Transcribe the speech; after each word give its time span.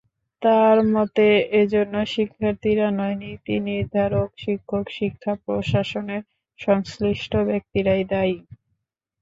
তাঁর 0.41 0.77
মতে, 0.91 1.27
এজন্য 1.61 1.95
শিক্ষার্থীরা 2.13 2.87
নয়, 2.91 3.17
নীতিনির্ধারক, 3.23 4.29
শিক্ষক, 4.37 4.85
শিক্ষা 4.97 5.33
প্রশাসনের 5.43 6.23
সংশ্লিষ্ট 6.59 7.31
ব্যক্তিরাই 7.49 8.03
দায়ী। 8.11 8.37